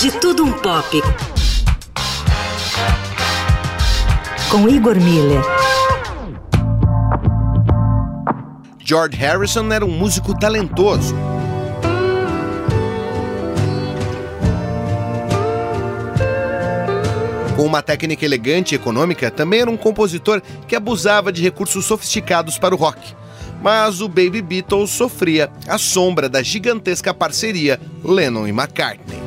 De 0.00 0.10
Tudo 0.12 0.44
Um 0.44 0.52
Pop. 0.52 1.02
Com 4.50 4.66
Igor 4.66 4.98
Miller. 4.98 5.42
George 8.82 9.14
Harrison 9.18 9.70
era 9.70 9.84
um 9.84 9.90
músico 9.90 10.32
talentoso. 10.32 11.14
Com 17.54 17.66
uma 17.66 17.82
técnica 17.82 18.24
elegante 18.24 18.74
e 18.74 18.76
econômica, 18.76 19.30
também 19.30 19.60
era 19.60 19.70
um 19.70 19.76
compositor 19.76 20.40
que 20.66 20.74
abusava 20.74 21.30
de 21.30 21.42
recursos 21.42 21.84
sofisticados 21.84 22.56
para 22.56 22.74
o 22.74 22.78
rock. 22.78 23.14
Mas 23.62 24.00
o 24.00 24.08
Baby 24.08 24.40
Beatles 24.40 24.88
sofria 24.88 25.52
a 25.68 25.76
sombra 25.76 26.26
da 26.26 26.42
gigantesca 26.42 27.12
parceria 27.12 27.78
Lennon 28.02 28.46
e 28.46 28.50
McCartney. 28.50 29.20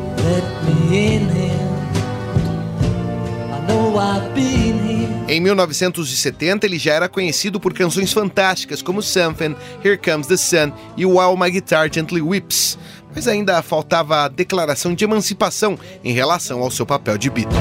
Em 5.28 5.40
1970, 5.40 6.66
ele 6.68 6.78
já 6.78 6.94
era 6.94 7.10
conhecido 7.10 7.60
por 7.60 7.74
canções 7.74 8.14
fantásticas 8.14 8.84
como 8.84 9.02
Something, 9.02 9.56
Here 9.84 9.98
Comes 9.98 10.28
the 10.28 10.38
Sun 10.38 10.72
e 10.96 11.08
While 11.08 11.36
My 11.36 11.50
Guitar 11.50 11.92
Gently 11.92 12.22
Whips, 12.22 12.78
mas 13.16 13.28
ainda 13.28 13.62
faltava 13.64 14.26
a 14.26 14.28
declaração 14.28 14.94
de 14.94 15.04
emancipação 15.04 15.80
em 16.04 16.14
relação 16.14 16.62
ao 16.62 16.70
seu 16.70 16.86
papel 16.86 17.18
de 17.18 17.32
Beatle. 17.32 17.58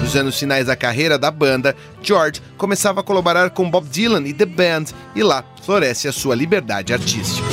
Nos 0.00 0.14
anos 0.14 0.38
finais 0.38 0.66
da 0.66 0.76
carreira 0.76 1.18
da 1.18 1.32
banda, 1.32 1.74
George 2.00 2.40
começava 2.56 3.00
a 3.00 3.02
colaborar 3.02 3.50
com 3.50 3.68
Bob 3.68 3.88
Dylan 3.88 4.22
e 4.28 4.32
The 4.32 4.46
Band, 4.46 4.84
e 5.16 5.22
lá 5.24 5.44
floresce 5.64 6.06
a 6.06 6.12
sua 6.12 6.36
liberdade 6.36 6.92
artística. 6.92 7.51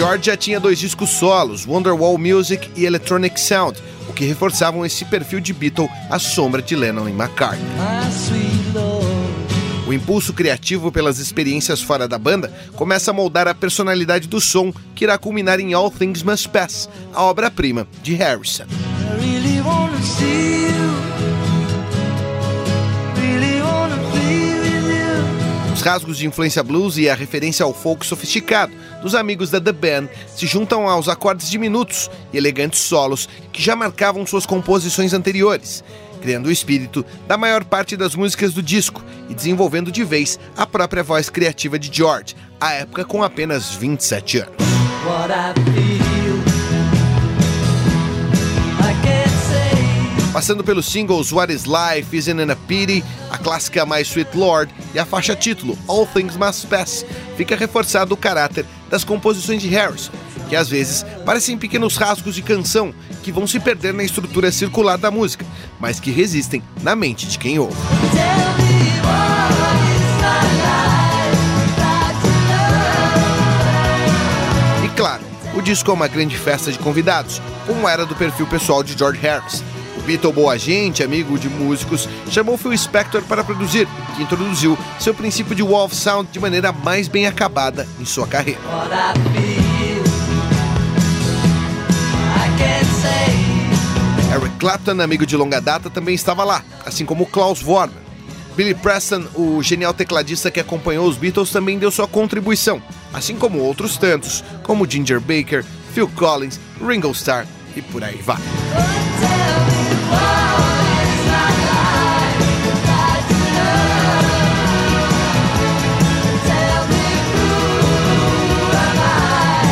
George 0.00 0.24
já 0.24 0.34
tinha 0.34 0.58
dois 0.58 0.78
discos 0.78 1.10
solos, 1.10 1.66
Wonderwall 1.66 2.16
Music 2.16 2.70
e 2.74 2.86
Electronic 2.86 3.38
Sound, 3.38 3.78
o 4.08 4.14
que 4.14 4.24
reforçavam 4.24 4.82
esse 4.86 5.04
perfil 5.04 5.40
de 5.40 5.52
Beatle 5.52 5.90
à 6.08 6.18
sombra 6.18 6.62
de 6.62 6.74
Lennon 6.74 7.06
e 7.06 7.12
McCartney. 7.12 7.62
O 9.86 9.92
impulso 9.92 10.32
criativo 10.32 10.90
pelas 10.90 11.18
experiências 11.18 11.82
fora 11.82 12.08
da 12.08 12.16
banda 12.18 12.50
começa 12.76 13.10
a 13.10 13.14
moldar 13.14 13.46
a 13.46 13.52
personalidade 13.54 14.26
do 14.26 14.40
som 14.40 14.72
que 14.94 15.04
irá 15.04 15.18
culminar 15.18 15.60
em 15.60 15.74
All 15.74 15.90
Things 15.90 16.22
Must 16.22 16.48
Pass, 16.48 16.88
a 17.12 17.22
obra-prima 17.22 17.86
de 18.02 18.14
Harrison. 18.14 18.64
Os 25.80 25.86
rasgos 25.86 26.18
de 26.18 26.26
influência 26.26 26.62
blues 26.62 26.98
e 26.98 27.08
a 27.08 27.14
referência 27.14 27.64
ao 27.64 27.72
folk 27.72 28.04
sofisticado 28.04 28.70
dos 29.00 29.14
amigos 29.14 29.48
da 29.48 29.58
The 29.58 29.72
Band 29.72 30.08
se 30.26 30.46
juntam 30.46 30.86
aos 30.86 31.08
acordes 31.08 31.48
diminutos 31.48 32.10
e 32.34 32.36
elegantes 32.36 32.80
solos 32.80 33.26
que 33.50 33.62
já 33.62 33.74
marcavam 33.74 34.26
suas 34.26 34.44
composições 34.44 35.14
anteriores, 35.14 35.82
criando 36.20 36.48
o 36.48 36.52
espírito 36.52 37.02
da 37.26 37.38
maior 37.38 37.64
parte 37.64 37.96
das 37.96 38.14
músicas 38.14 38.52
do 38.52 38.62
disco 38.62 39.02
e 39.30 39.34
desenvolvendo 39.34 39.90
de 39.90 40.04
vez 40.04 40.38
a 40.54 40.66
própria 40.66 41.02
voz 41.02 41.30
criativa 41.30 41.78
de 41.78 41.90
George, 41.90 42.36
à 42.60 42.74
época 42.74 43.02
com 43.02 43.22
apenas 43.22 43.74
27 43.74 44.40
anos. 44.40 44.56
Passando 50.32 50.62
pelos 50.62 50.86
singles 50.86 51.32
What 51.32 51.52
Is 51.52 51.64
Life, 51.64 52.16
Isn't 52.16 52.40
It 52.40 52.52
a 52.52 52.56
Pity, 52.56 53.02
a 53.30 53.38
clássica 53.38 53.84
My 53.84 54.00
Sweet 54.00 54.36
Lord 54.36 54.72
e 54.94 54.98
a 54.98 55.04
faixa 55.04 55.34
título 55.34 55.76
All 55.88 56.06
Things 56.06 56.36
Must 56.36 56.68
Pass, 56.68 57.04
fica 57.36 57.56
reforçado 57.56 58.14
o 58.14 58.16
caráter 58.16 58.64
das 58.88 59.02
composições 59.02 59.60
de 59.60 59.68
Harrison, 59.68 60.12
que 60.48 60.54
às 60.54 60.68
vezes 60.68 61.04
parecem 61.26 61.58
pequenos 61.58 61.96
rasgos 61.96 62.36
de 62.36 62.42
canção 62.42 62.94
que 63.24 63.32
vão 63.32 63.44
se 63.44 63.58
perder 63.58 63.92
na 63.92 64.04
estrutura 64.04 64.52
circular 64.52 64.96
da 64.96 65.10
música, 65.10 65.44
mas 65.80 65.98
que 65.98 66.12
resistem 66.12 66.62
na 66.80 66.94
mente 66.94 67.26
de 67.26 67.36
quem 67.36 67.58
ouve. 67.58 67.76
E 74.84 74.88
claro, 74.90 75.22
o 75.56 75.60
disco 75.60 75.90
é 75.90 75.94
uma 75.94 76.06
grande 76.06 76.38
festa 76.38 76.70
de 76.70 76.78
convidados, 76.78 77.42
como 77.66 77.88
era 77.88 78.06
do 78.06 78.14
perfil 78.14 78.46
pessoal 78.46 78.84
de 78.84 78.96
George 78.96 79.20
Harrison. 79.20 79.69
O 80.00 80.02
Beatle 80.02 80.32
boa 80.32 80.58
gente, 80.58 81.02
amigo 81.02 81.38
de 81.38 81.46
músicos, 81.50 82.08
chamou 82.30 82.56
Phil 82.56 82.76
Spector 82.76 83.22
para 83.22 83.44
produzir, 83.44 83.86
que 84.16 84.22
introduziu 84.22 84.78
seu 84.98 85.12
princípio 85.12 85.54
de 85.54 85.62
Wolf 85.62 85.92
Sound 85.92 86.30
de 86.32 86.40
maneira 86.40 86.72
mais 86.72 87.06
bem 87.06 87.26
acabada 87.26 87.86
em 88.00 88.06
sua 88.06 88.26
carreira. 88.26 88.60
Eric 94.34 94.56
Clapton, 94.58 95.02
amigo 95.02 95.26
de 95.26 95.36
longa 95.36 95.60
data, 95.60 95.90
também 95.90 96.14
estava 96.14 96.44
lá, 96.44 96.64
assim 96.86 97.04
como 97.04 97.26
Klaus 97.26 97.60
Vormann. 97.60 98.00
Billy 98.56 98.74
Preston, 98.74 99.24
o 99.34 99.62
genial 99.62 99.92
tecladista 99.92 100.50
que 100.50 100.60
acompanhou 100.60 101.06
os 101.06 101.18
Beatles, 101.18 101.50
também 101.50 101.78
deu 101.78 101.90
sua 101.90 102.08
contribuição, 102.08 102.82
assim 103.12 103.36
como 103.36 103.58
outros 103.58 103.98
tantos, 103.98 104.42
como 104.62 104.90
Ginger 104.90 105.20
Baker, 105.20 105.62
Phil 105.92 106.08
Collins, 106.16 106.58
Ringo 106.80 107.10
Starr 107.10 107.46
e 107.76 107.82
por 107.82 108.02
aí 108.02 108.16
vai. 108.16 108.38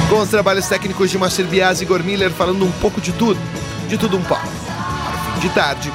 Com 0.09 0.21
os 0.21 0.31
trabalhos 0.31 0.66
técnicos 0.66 1.10
de 1.10 1.19
Marcel 1.19 1.47
Bias 1.47 1.81
e 1.81 1.84
Igor 1.84 2.03
Miller 2.03 2.31
falando 2.31 2.65
um 2.65 2.72
pouco 2.72 3.00
de 3.00 3.12
tudo, 3.12 3.38
de 3.88 3.97
tudo 3.97 4.16
um 4.16 4.22
pouco. 4.22 4.43
O 5.37 5.41
de 5.41 5.49
tarde, 5.50 5.93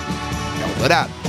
Eldorado. 0.76 1.23